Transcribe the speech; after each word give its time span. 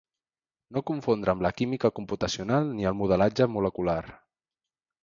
No 0.77 0.81
confondre 0.91 1.33
amb 1.35 1.45
la 1.47 1.51
química 1.59 1.93
computacional 2.01 2.73
ni 2.81 2.91
el 2.95 2.99
modelatge 3.05 3.51
molecular. 3.59 4.01